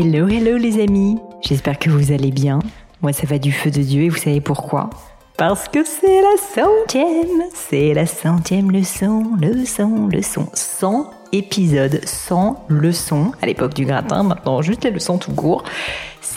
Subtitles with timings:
[0.00, 2.60] Hello, hello les amis, j'espère que vous allez bien.
[3.02, 4.90] Moi ça va du feu de Dieu et vous savez pourquoi?
[5.36, 10.46] Parce que c'est la centième, c'est la centième leçon, leçon, leçon.
[10.54, 15.64] 100 épisodes sans leçons à l'époque du gratin, maintenant juste les leçons tout court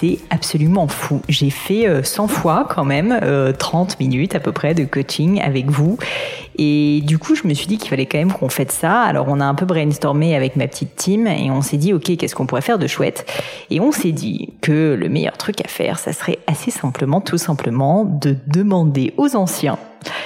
[0.02, 1.22] c'est absolument fou.
[1.28, 3.20] J'ai fait 100 euh, fois quand même
[3.58, 5.98] 30 euh, minutes à peu près de coaching avec vous.
[6.58, 9.02] Et du coup, je me suis dit qu'il fallait quand même qu'on fasse ça.
[9.02, 12.16] Alors, on a un peu brainstormé avec ma petite team et on s'est dit, OK,
[12.18, 13.26] qu'est-ce qu'on pourrait faire de chouette?
[13.70, 17.38] Et on s'est dit que le meilleur truc à faire, ça serait assez simplement, tout
[17.38, 19.78] simplement, de demander aux anciens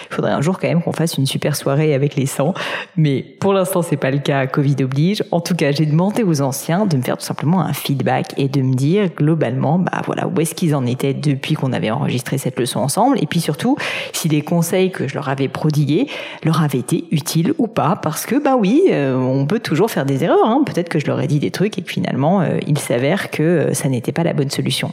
[0.09, 2.53] il faudrait un jour quand même qu'on fasse une super soirée avec les 100.
[2.97, 4.47] Mais pour l'instant, c'est pas le cas.
[4.47, 5.23] Covid oblige.
[5.31, 8.47] En tout cas, j'ai demandé aux anciens de me faire tout simplement un feedback et
[8.47, 12.37] de me dire globalement, bah voilà, où est-ce qu'ils en étaient depuis qu'on avait enregistré
[12.37, 13.21] cette leçon ensemble.
[13.21, 13.77] Et puis surtout,
[14.13, 16.07] si les conseils que je leur avais prodigués
[16.43, 17.99] leur avaient été utiles ou pas.
[18.01, 20.45] Parce que, bah oui, euh, on peut toujours faire des erreurs.
[20.45, 20.63] Hein.
[20.65, 23.43] Peut-être que je leur ai dit des trucs et que finalement, euh, il s'avère que
[23.43, 24.91] euh, ça n'était pas la bonne solution.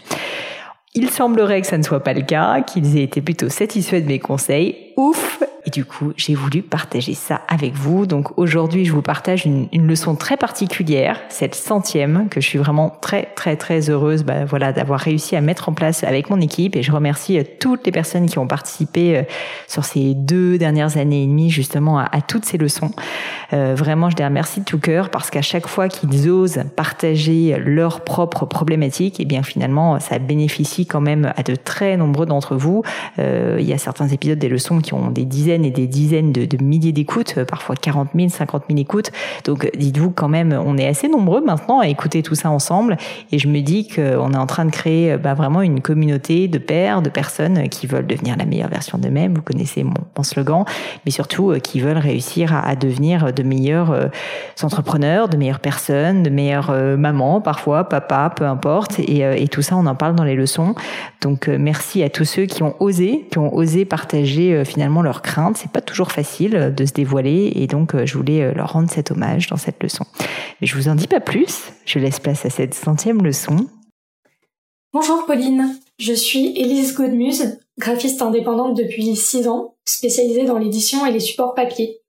[0.95, 4.07] Il semblerait que ça ne soit pas le cas, qu'ils aient été plutôt satisfaits de
[4.07, 4.93] mes conseils.
[4.97, 8.06] Ouf et du coup, j'ai voulu partager ça avec vous.
[8.06, 12.59] Donc aujourd'hui, je vous partage une, une, leçon très particulière, cette centième, que je suis
[12.59, 16.41] vraiment très très très heureuse, bah, voilà, d'avoir réussi à mettre en place avec mon
[16.41, 16.75] équipe.
[16.75, 19.23] Et je remercie euh, toutes les personnes qui ont participé euh,
[19.69, 22.91] sur ces deux dernières années et demie justement à, toutes ces leçons.
[23.53, 27.56] Euh, vraiment, je les remercie de tout cœur parce qu'à chaque fois qu'ils osent partager
[27.59, 32.27] leurs propres problématiques, et eh bien finalement, ça bénéficie quand même à de très nombreux
[32.27, 32.83] d'entre vous.
[33.19, 36.33] Euh, il y a certains épisodes des leçons qui ont des dizaines et des dizaines
[36.33, 39.11] de, milliers d'écoutes, euh, parfois 40 000, 50 000 écoutes.
[39.45, 42.97] Donc dites-vous quand même, on est assez nombreux maintenant à écouter tout ça ensemble.
[43.31, 46.59] Et je me dis qu'on est en train de créer bah, vraiment une communauté de
[46.59, 49.35] pères, de personnes qui veulent devenir la meilleure version d'eux-mêmes.
[49.35, 50.65] Vous connaissez mon, slogan,
[51.05, 54.07] mais surtout euh, qui veulent réussir à, devenir de meilleurs euh,
[54.62, 58.99] entrepreneurs, de meilleures personnes, de meilleures mamans, parfois papa, peu importe.
[59.01, 60.75] Et, et tout ça, on en parle dans les leçons.
[61.21, 65.42] Donc merci à tous ceux qui ont osé, qui ont osé partager finalement leurs craintes
[65.55, 68.91] c'est pas toujours facile de se dévoiler et donc euh, je voulais euh, leur rendre
[68.91, 70.05] cet hommage dans cette leçon.
[70.61, 73.67] Mais je vous en dis pas plus, je laisse place à cette centième leçon.
[74.93, 81.13] Bonjour Pauline, je suis Élise Godmuse, graphiste indépendante depuis 6 ans, spécialisée dans l'édition et
[81.13, 82.01] les supports papier.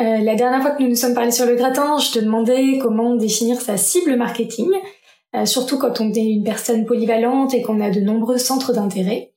[0.00, 2.78] Euh, la dernière fois que nous nous sommes parlé sur le gratin, je te demandais
[2.78, 4.70] comment définir sa cible marketing,
[5.44, 9.31] surtout quand on est une personne polyvalente et qu'on a de nombreux centres d'intérêt.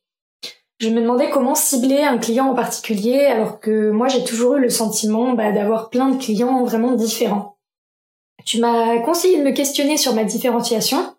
[0.77, 4.59] Je me demandais comment cibler un client en particulier alors que moi j'ai toujours eu
[4.59, 7.57] le sentiment bah, d'avoir plein de clients vraiment différents.
[8.43, 11.15] Tu m'as conseillé de me questionner sur ma différenciation,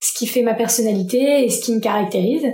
[0.00, 2.46] ce qui fait ma personnalité et ce qui me caractérise,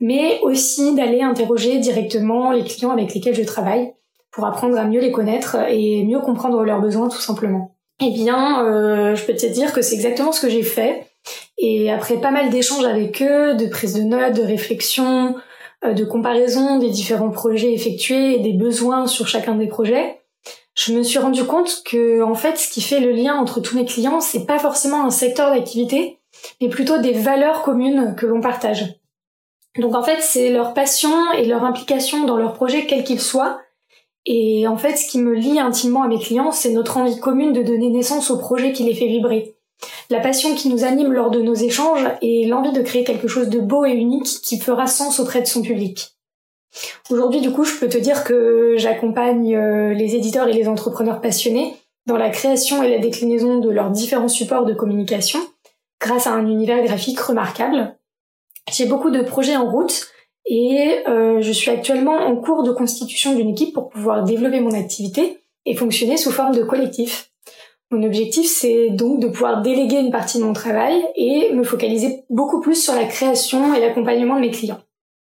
[0.00, 3.92] mais aussi d'aller interroger directement les clients avec lesquels je travaille
[4.30, 7.76] pour apprendre à mieux les connaître et mieux comprendre leurs besoins tout simplement.
[8.02, 11.06] Eh bien, euh, je peux te dire que c'est exactement ce que j'ai fait.
[11.58, 15.34] Et après pas mal d'échanges avec eux, de prise de notes, de réflexion,
[15.84, 20.20] de comparaison des différents projets effectués et des besoins sur chacun des projets,
[20.74, 23.76] je me suis rendu compte que en fait ce qui fait le lien entre tous
[23.76, 26.18] mes clients, c'est pas forcément un secteur d'activité,
[26.60, 29.00] mais plutôt des valeurs communes que l'on partage.
[29.78, 33.60] Donc en fait, c'est leur passion et leur implication dans leur projet quel qu'il soit.
[34.26, 37.52] Et en fait, ce qui me lie intimement à mes clients, c'est notre envie commune
[37.52, 39.56] de donner naissance au projet qui les fait vibrer
[40.10, 43.48] la passion qui nous anime lors de nos échanges et l'envie de créer quelque chose
[43.48, 46.16] de beau et unique qui fera sens auprès de son public.
[47.10, 51.20] Aujourd'hui, du coup, je peux te dire que j'accompagne euh, les éditeurs et les entrepreneurs
[51.20, 51.74] passionnés
[52.06, 55.40] dans la création et la déclinaison de leurs différents supports de communication
[56.00, 57.96] grâce à un univers graphique remarquable.
[58.72, 60.08] J'ai beaucoup de projets en route
[60.46, 64.72] et euh, je suis actuellement en cours de constitution d'une équipe pour pouvoir développer mon
[64.72, 67.29] activité et fonctionner sous forme de collectif.
[67.92, 72.24] Mon objectif, c'est donc de pouvoir déléguer une partie de mon travail et me focaliser
[72.30, 74.80] beaucoup plus sur la création et l'accompagnement de mes clients.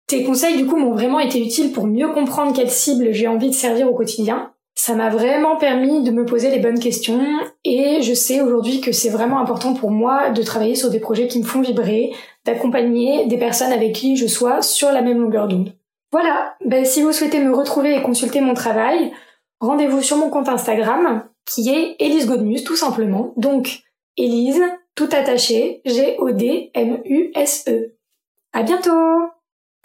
[0.07, 3.49] Tes conseils, du coup, m'ont vraiment été utiles pour mieux comprendre quelle cible j'ai envie
[3.49, 4.51] de servir au quotidien.
[4.73, 7.23] Ça m'a vraiment permis de me poser les bonnes questions
[7.63, 11.27] et je sais aujourd'hui que c'est vraiment important pour moi de travailler sur des projets
[11.27, 12.11] qui me font vibrer,
[12.45, 15.73] d'accompagner des personnes avec qui je sois sur la même longueur d'onde.
[16.11, 19.11] Voilà, ben, si vous souhaitez me retrouver et consulter mon travail,
[19.59, 23.33] rendez-vous sur mon compte Instagram qui est Elise Godmus tout simplement.
[23.37, 23.83] Donc
[24.17, 24.61] Elise,
[24.95, 26.75] tout attaché, G-O-D-M-U-S-E.
[28.53, 29.29] À bientôt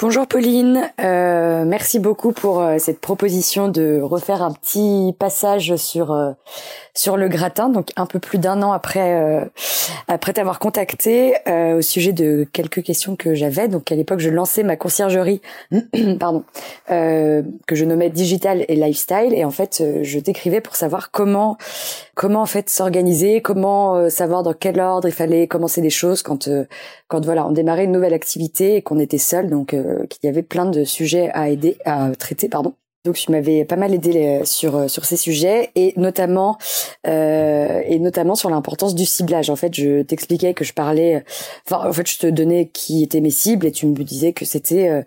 [0.03, 6.13] Bonjour Pauline, euh, merci beaucoup pour euh, cette proposition de refaire un petit passage sur
[6.13, 6.33] euh,
[6.95, 9.51] sur le gratin, donc un peu plus d'un an après
[10.09, 13.69] après t'avoir contacté au sujet de quelques questions que j'avais.
[13.69, 15.41] Donc à l'époque, je lançais ma conciergerie,
[16.19, 16.43] pardon,
[16.89, 17.45] que
[17.75, 21.57] je nommais digital et lifestyle, et en fait, je t'écrivais pour savoir comment
[22.17, 26.51] comment en fait s'organiser, comment savoir dans quel ordre il fallait commencer des choses quand
[27.07, 29.75] quand voilà on démarrait une nouvelle activité et qu'on était seul, donc
[30.09, 32.75] qu'il y avait plein de sujets à aider à traiter, pardon.
[33.05, 36.59] Donc tu m'avais pas mal aidé sur euh, sur ces sujets et notamment
[37.07, 39.49] euh, et notamment sur l'importance du ciblage.
[39.49, 41.25] En fait, je t'expliquais que je parlais,
[41.67, 44.45] enfin en fait je te donnais qui étaient mes cibles et tu me disais que
[44.45, 45.03] c'était, euh,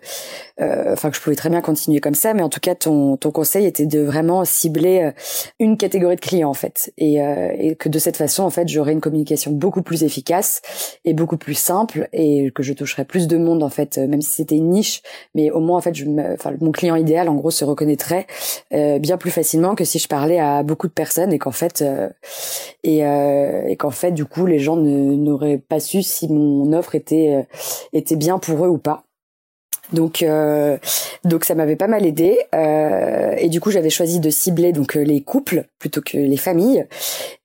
[0.60, 3.16] euh enfin que je pouvais très bien continuer comme ça, mais en tout cas ton
[3.16, 5.12] ton conseil était de vraiment cibler euh,
[5.60, 6.92] une catégorie de clients en fait.
[6.98, 7.18] Et,
[7.58, 10.62] et que de cette façon en fait j'aurais une communication beaucoup plus efficace
[11.04, 14.30] et beaucoup plus simple et que je toucherais plus de monde en fait, même si
[14.30, 15.02] c'était une niche,
[15.34, 18.26] mais au moins en fait je, enfin mon client idéal en gros se reconnaît connaîtrait
[18.72, 21.82] euh, bien plus facilement que si je parlais à beaucoup de personnes et qu'en fait
[21.82, 22.08] euh,
[22.82, 26.94] et, euh, et qu'en fait du coup les gens n'auraient pas su si mon offre
[26.94, 27.46] était
[27.92, 29.04] était bien pour eux ou pas.
[29.92, 30.78] Donc, euh,
[31.24, 32.38] donc ça m'avait pas mal aidé.
[32.54, 36.86] Euh, et du coup, j'avais choisi de cibler donc les couples plutôt que les familles.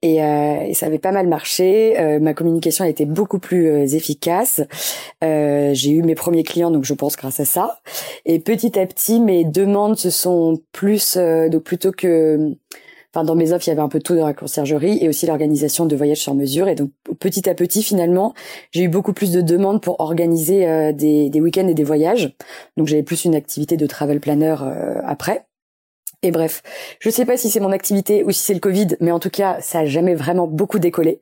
[0.01, 1.95] Et, euh, et ça avait pas mal marché.
[2.21, 4.61] ma communication a été beaucoup plus efficace.
[5.21, 7.79] J'ai eu mes premiers clients, donc je pense grâce à ça.
[8.25, 12.55] Et petit à petit, mes demandes se sont plus, donc plutôt que
[13.13, 15.25] enfin dans mes offres il y avait un peu tout dans la conciergerie et aussi
[15.25, 16.67] l'organisation de voyages sur mesure.
[16.67, 18.33] Et donc petit à petit finalement
[18.71, 22.35] j'ai eu beaucoup plus de demandes pour organiser euh, des, des week-ends et des voyages.
[22.77, 25.48] Donc j'avais plus une activité de travel planner euh, après
[26.21, 26.63] et bref,
[26.99, 29.29] je sais pas si c'est mon activité ou si c'est le Covid, mais en tout
[29.29, 31.21] cas, ça a jamais vraiment beaucoup décollé.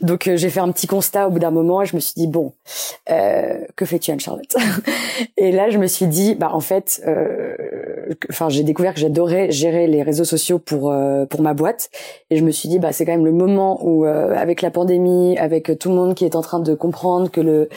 [0.00, 2.14] Donc euh, j'ai fait un petit constat au bout d'un moment et je me suis
[2.14, 2.52] dit bon,
[3.10, 4.54] euh, que fais-tu Anne Charlotte
[5.36, 7.56] Et là, je me suis dit bah en fait, euh,
[8.30, 10.94] enfin j'ai découvert que j'adorais gérer les réseaux sociaux pour
[11.28, 11.90] pour ma boîte
[12.30, 15.36] et je me suis dit bah c'est quand même le moment où avec la pandémie,
[15.38, 17.68] avec tout le monde qui est en train de comprendre que le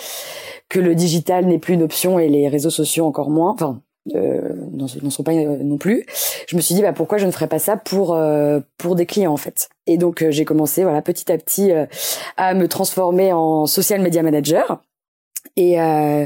[0.69, 3.51] que le digital n'est plus une option et les réseaux sociaux encore moins.
[3.51, 3.81] Enfin
[4.15, 6.05] euh, n'en sont pas euh, non plus.
[6.47, 9.05] Je me suis dit bah pourquoi je ne ferais pas ça pour euh, pour des
[9.05, 9.69] clients en fait.
[9.85, 11.71] Et donc euh, j'ai commencé voilà petit à petit
[12.37, 14.81] à me transformer en social media manager.
[15.55, 16.25] Et, euh,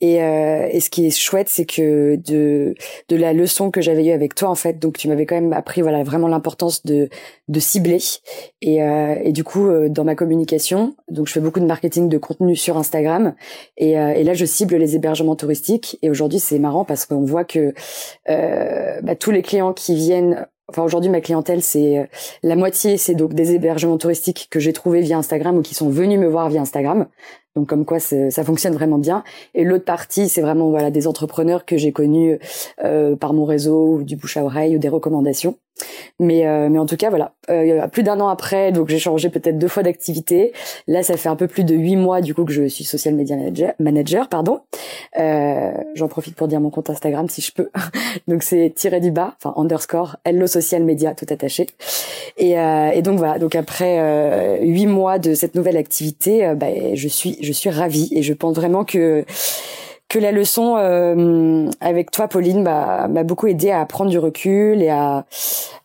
[0.00, 2.74] et, euh, et, ce qui est chouette, c'est que de,
[3.08, 5.52] de la leçon que j'avais eue avec toi, en fait, donc tu m'avais quand même
[5.52, 7.08] appris voilà vraiment l'importance de,
[7.48, 7.98] de cibler.
[8.62, 12.08] Et, euh, et du coup, euh, dans ma communication, donc je fais beaucoup de marketing
[12.08, 13.34] de contenu sur Instagram.
[13.76, 15.98] Et, euh, et là, je cible les hébergements touristiques.
[16.02, 17.74] Et aujourd'hui, c'est marrant parce qu'on voit que
[18.28, 22.08] euh, bah, tous les clients qui viennent Enfin aujourd'hui ma clientèle c'est
[22.42, 25.90] la moitié c'est donc des hébergements touristiques que j'ai trouvés via Instagram ou qui sont
[25.90, 27.06] venus me voir via Instagram.
[27.56, 29.22] Donc comme quoi ça fonctionne vraiment bien.
[29.54, 32.38] Et l'autre partie, c'est vraiment voilà des entrepreneurs que j'ai connus
[32.84, 35.56] euh, par mon réseau, ou du bouche à oreille ou des recommandations.
[36.20, 39.28] Mais euh, mais en tout cas voilà, euh, plus d'un an après, donc j'ai changé
[39.30, 40.52] peut-être deux fois d'activité.
[40.86, 43.14] Là, ça fait un peu plus de huit mois du coup que je suis social
[43.14, 44.60] media manager, manager pardon.
[45.18, 47.70] Euh, J'en profite pour dire mon compte Instagram si je peux.
[48.28, 51.66] donc c'est tiré du bas, enfin underscore hello social media tout attaché.
[52.36, 56.68] Et, euh, et donc voilà, donc après euh, huit mois de cette nouvelle activité, bah,
[56.94, 59.24] je suis je suis ravie et je pense vraiment que
[60.14, 64.88] que la leçon euh, avec toi, Pauline, m'a beaucoup aidé à prendre du recul et
[64.88, 65.26] à,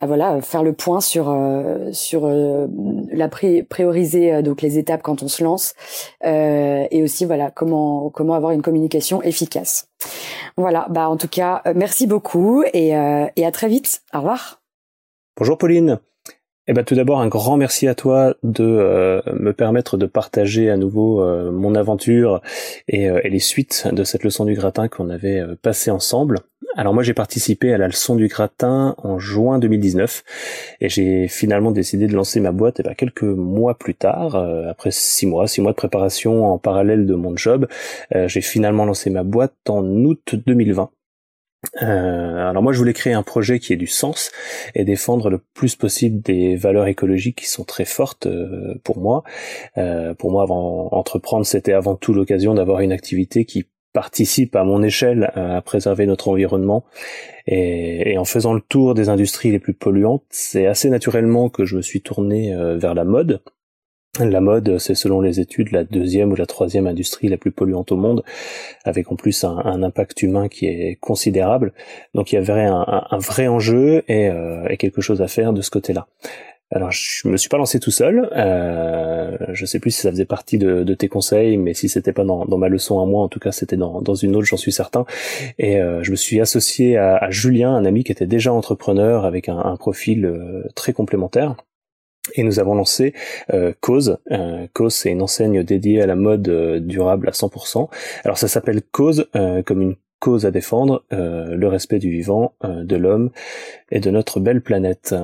[0.02, 2.68] à voilà faire le point sur euh, sur euh,
[3.12, 5.74] la prioriser donc les étapes quand on se lance
[6.24, 9.88] et aussi voilà comment comment avoir une communication efficace.
[10.58, 14.02] Voilà, bah en tout cas merci beaucoup et, et à très vite.
[14.14, 14.62] Au revoir.
[15.38, 16.00] Bonjour Pauline.
[16.72, 20.70] Eh ben, tout d'abord, un grand merci à toi de euh, me permettre de partager
[20.70, 22.44] à nouveau euh, mon aventure
[22.88, 26.42] et, euh, et, les suites de cette leçon du gratin qu'on avait passé ensemble.
[26.76, 30.24] Alors moi j'ai participé à la leçon du gratin en juin 2019
[30.82, 34.36] et j'ai finalement décidé de lancer ma boîte eh ben, quelques mois plus tard,
[34.70, 37.68] après six mois, six mois de préparation en parallèle de mon job,
[38.14, 40.92] j'ai finalement lancé ma boîte en août 2020.
[41.82, 44.32] Euh, alors moi je voulais créer un projet qui ait du sens
[44.76, 48.28] et défendre le plus possible des valeurs écologiques qui sont très fortes
[48.84, 49.24] pour moi.
[50.18, 54.84] pour moi avant entreprendre c'était avant tout l'occasion d'avoir une activité qui participe à mon
[54.84, 56.86] échelle à préserver notre environnement.
[57.48, 61.78] Et, en faisant le tour des industries les plus polluantes, c'est assez naturellement que je
[61.78, 63.42] me suis tourné euh, vers la mode.
[64.18, 67.92] La mode, c'est selon les études la deuxième ou la troisième industrie la plus polluante
[67.92, 68.24] au monde,
[68.84, 71.74] avec en plus un, impact humain qui est considérable.
[72.16, 75.62] Donc il y avait un, vrai enjeu et, euh, et, quelque chose à faire de
[75.62, 76.08] ce côté-là.
[76.72, 78.30] Alors je me suis pas lancé tout seul.
[78.36, 82.24] Euh, je sais plus si ça faisait partie de, tes conseils, mais si c'était pas
[82.24, 85.06] dans, ma leçon à moi, en tout cas c'était dans, une autre, j'en suis certain.
[85.58, 89.50] Et euh, je me suis associé à, Julien, un ami qui était déjà entrepreneur avec
[89.50, 91.56] un, profil euh, très complémentaire.
[92.36, 93.14] Et nous avons lancé
[93.54, 94.18] euh, Cause.
[94.32, 96.44] Euh, Cause, c'est une enseigne dédiée à la mode
[96.86, 97.90] durable à 100%.
[98.24, 99.28] Alors ça s'appelle Cause
[99.66, 103.32] comme une cause à défendre, euh, le respect du vivant, euh, de l'homme
[103.92, 105.16] et de notre belle planète.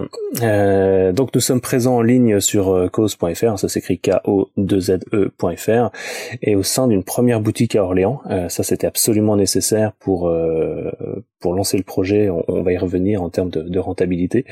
[0.41, 5.91] Euh, donc nous sommes présents en ligne sur cause.fr, ça s'écrit K-O-2-Z-E.fr,
[6.41, 8.21] et au sein d'une première boutique à Orléans.
[8.49, 10.33] ça c'était absolument nécessaire pour
[11.39, 12.29] pour lancer le projet.
[12.29, 14.45] On, va y revenir en termes de, de rentabilité.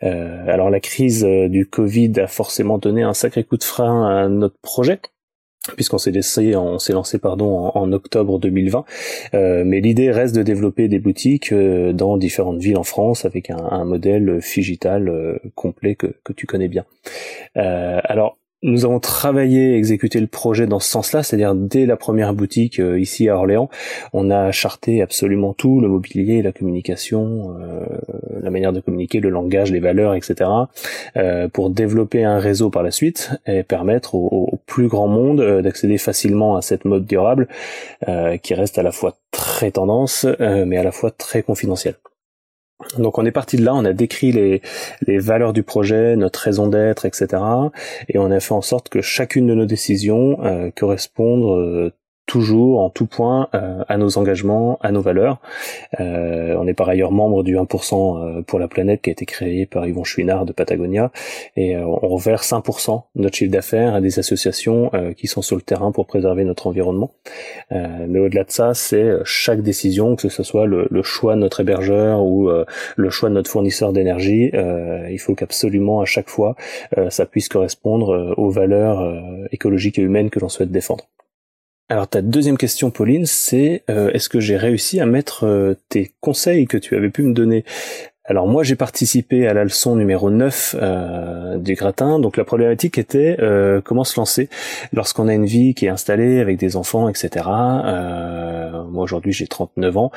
[0.00, 4.58] alors la crise du Covid a forcément donné un sacré coup de frein à notre
[4.60, 5.00] projet
[5.76, 8.84] puisqu'on s'est lancé, on s'est lancé pardon en, octobre 2020.
[9.34, 13.50] Euh, mais l'idée reste de développer des boutiques euh, dans différentes villes en France avec
[13.50, 16.84] un, modèle figital euh, complet que, que tu connais bien.
[17.54, 22.78] alors nous avons travaillé, exécuté le projet dans ce sens-là, c'est-à-dire dès la première boutique
[22.78, 23.68] euh, ici à Orléans,
[24.12, 27.84] on a charté absolument tout, le mobilier, la communication, euh,
[28.40, 30.48] la manière de communiquer, le langage, les valeurs, etc.,
[31.16, 35.98] euh, pour développer un réseau par la suite et permettre au, plus grand monde d'accéder
[35.98, 37.48] facilement à cette mode durable
[38.42, 41.96] qui reste à la fois très tendance, mais à la fois très confidentielle.
[42.98, 44.62] Donc on est parti de là, on a décrit les,
[45.06, 47.42] les valeurs du projet, notre raison d'être, etc.
[48.08, 51.90] Et on a fait en sorte que chacune de nos décisions euh, corresponde euh,
[52.32, 55.38] toujours en tout point euh, à nos engagements, à nos valeurs.
[56.00, 57.58] Euh, on est par ailleurs membre du 1%
[58.38, 61.12] euh, pour la planète qui a été créé par Yvon Chouinard de Patagonia
[61.58, 65.62] et on reverse 1% de notre chiffre d'affaires à des associations qui sont sur le
[65.62, 67.10] terrain pour préserver notre environnement.
[67.70, 71.60] mais au-delà de ça, c'est chaque décision, que ce soit le, le, choix de notre
[71.60, 72.50] hébergeur ou
[72.96, 76.56] le choix de notre fournisseur d'énergie, il faut qu'absolument à chaque fois
[77.10, 79.00] ça puisse correspondre aux valeurs
[79.50, 81.04] écologiques et humaines que l'on souhaite défendre.
[81.92, 86.10] Alors ta deuxième question, Pauline, c'est euh, est-ce que j'ai réussi à mettre euh, tes
[86.22, 87.66] conseils que tu avais pu me donner?
[88.24, 92.96] Alors moi j'ai participé à la leçon numéro 9 euh, du gratin, donc la problématique
[92.96, 93.36] était
[93.84, 94.48] comment se lancer
[94.94, 97.44] lorsqu'on a une vie qui est installée avec des enfants, etc.
[97.44, 100.12] moi aujourd'hui j'ai 39 ans,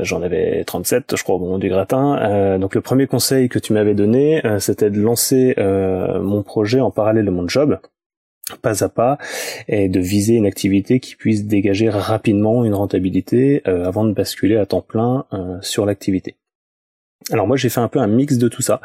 [0.00, 2.58] j'en avais 37 je crois au moment du gratin.
[2.58, 7.26] donc le premier conseil que tu m'avais donné c'était de lancer mon projet en parallèle
[7.26, 7.78] de mon job
[8.58, 9.18] pas à pas
[9.68, 14.56] et de viser une activité qui puisse dégager rapidement une rentabilité euh, avant de basculer
[14.56, 16.36] à temps plein euh, sur l'activité.
[17.30, 18.80] Alors moi j'ai fait un peu un mix de tout ça.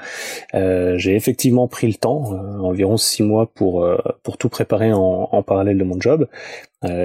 [0.53, 2.31] Euh, j'ai effectivement pris le temps,
[2.62, 3.88] environ six mois pour
[4.24, 6.27] pour tout préparer en, parallèle de mon job,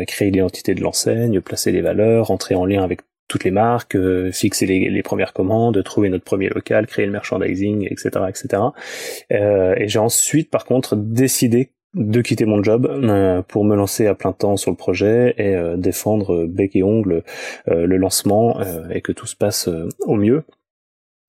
[0.09, 3.97] créer l'identité de l'enseigne, placer les valeurs, entrer en lien avec toutes les marques,
[4.33, 8.63] fixer les, les, premières commandes, trouver notre premier local, créer le merchandising, etc., etc.
[9.31, 14.15] et j'ai ensuite par contre décidé de quitter mon job euh, pour me lancer à
[14.15, 17.25] plein temps sur le projet et euh, défendre bec et ongle
[17.69, 18.59] euh, le lancement
[18.91, 19.69] et que tout se passe
[20.01, 20.45] au mieux.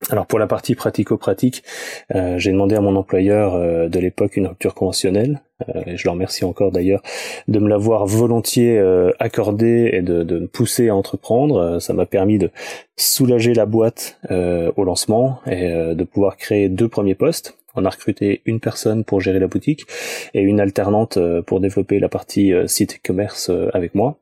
[0.09, 1.63] Alors pour la partie pratico-pratique,
[2.09, 5.41] j'ai demandé à mon employeur de l'époque une rupture conventionnelle.
[5.85, 7.03] et je leur remercie encore d'ailleurs
[7.47, 8.79] de me l'avoir volontiers
[9.19, 11.79] accordé et de, me pousser à entreprendre.
[11.79, 12.49] ça m'a permis de
[12.97, 18.41] soulager la boîte au lancement et de pouvoir créer deux premiers postes on a recruté
[18.45, 19.85] une personne pour gérer la boutique
[20.33, 24.19] et une alternante euh, pour développer la partie euh, site commerce euh, avec moi.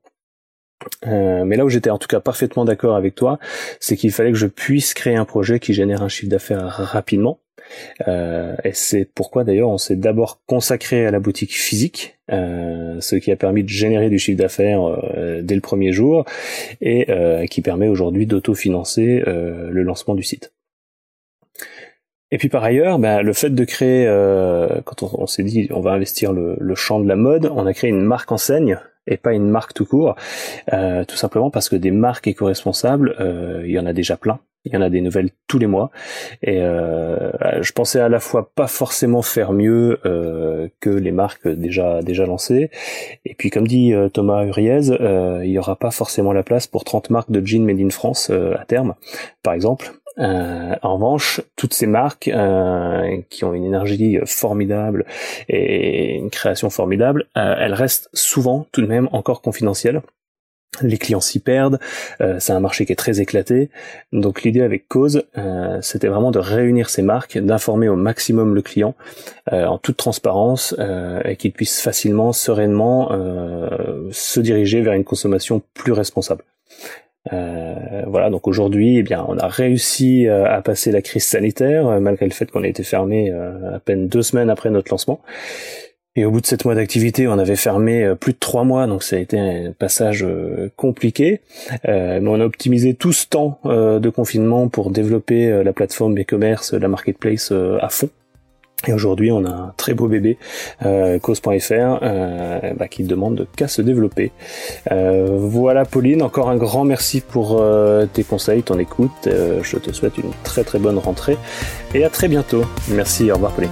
[1.05, 3.39] mais là où j'étais en tout cas parfaitement d'accord avec toi,
[3.79, 7.39] c'est qu'il fallait que je puisse créer un projet qui génère un chiffre d'affaires rapidement.
[8.07, 13.35] et c'est pourquoi d'ailleurs on s'est d'abord consacré à la boutique physique, ce qui a
[13.35, 14.81] permis de générer du chiffre d'affaires
[15.43, 16.23] dès le premier jour
[16.79, 17.07] et
[17.51, 20.53] qui permet aujourd'hui d'autofinancer le lancement du site.
[22.31, 25.81] Et puis par ailleurs, bah, le fait de créer, euh, quand on, s'est dit on
[25.81, 29.33] va investir le, champ de la mode, on a créé une marque enseigne et pas
[29.33, 30.15] une marque tout court,
[30.69, 33.15] tout simplement parce que des marques éco-responsables,
[33.65, 34.39] il y en a déjà plein.
[34.65, 35.89] Il y en a des nouvelles tous les mois
[36.43, 37.31] et euh,
[37.61, 42.25] je pensais à la fois pas forcément faire mieux euh, que les marques déjà déjà
[42.25, 42.69] lancées
[43.23, 46.67] et puis comme dit euh, Thomas Uriez, euh, il y aura pas forcément la place
[46.67, 48.95] pour 30 marques de jeans made in France euh, à terme
[49.43, 49.93] par exemple.
[50.19, 52.31] En revanche, toutes ces marques
[53.29, 55.05] qui ont une énergie formidable
[55.47, 60.01] et une création formidable, elles restent souvent tout de même encore confidentielles
[60.81, 61.79] les clients s'y perdent,
[62.21, 63.69] euh, c'est un marché qui est très éclaté.
[64.13, 68.61] Donc l'idée avec Cause, euh, c'était vraiment de réunir ces marques, d'informer au maximum le
[68.61, 68.95] client
[69.51, 70.75] euh, en toute transparence
[71.25, 73.09] et qu'il puisse facilement, sereinement
[74.11, 76.43] se diriger vers une consommation plus responsable.
[77.31, 82.31] Voilà, donc aujourd'hui, eh bien, on a réussi à passer la crise sanitaire, malgré le
[82.31, 85.21] fait qu'on ait été fermé à peine deux semaines après notre lancement.
[86.19, 88.87] Et au bout de sept mois d'activité, on avait fermé euh, plus de trois mois,
[88.87, 91.39] donc ça a été un passage euh, compliqué.
[91.87, 96.73] Euh, mais on a optimisé tout ce temps de confinement pour développer la plateforme e-commerce,
[96.73, 98.09] la marketplace à fond.
[98.87, 100.37] Et aujourd'hui, on a un très beau bébé,
[101.21, 104.31] cause.fr, euh, bah, qui demande qu'à se développer.
[104.89, 107.61] voilà, Pauline, encore un grand merci pour
[108.13, 109.27] tes conseils, ton écoute.
[109.27, 111.37] je te souhaite une très très bonne rentrée
[111.93, 112.63] et à très bientôt.
[112.89, 113.71] Merci, au revoir, Pauline.